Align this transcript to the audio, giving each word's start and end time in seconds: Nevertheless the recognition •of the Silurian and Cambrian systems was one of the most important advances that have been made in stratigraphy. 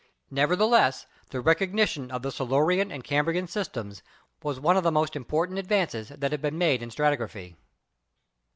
Nevertheless 0.31 1.05
the 1.29 1.41
recognition 1.41 2.09
•of 2.09 2.23
the 2.23 2.31
Silurian 2.31 2.91
and 2.91 3.03
Cambrian 3.03 3.45
systems 3.47 4.01
was 4.41 4.59
one 4.59 4.75
of 4.75 4.81
the 4.81 4.91
most 4.91 5.15
important 5.15 5.59
advances 5.59 6.09
that 6.09 6.31
have 6.31 6.41
been 6.41 6.57
made 6.57 6.81
in 6.81 6.89
stratigraphy. 6.89 7.55